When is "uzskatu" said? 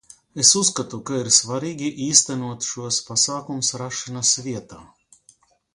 0.59-0.99